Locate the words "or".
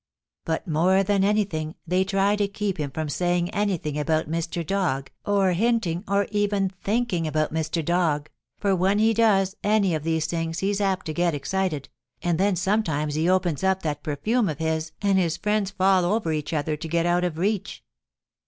5.27-5.51, 6.07-6.25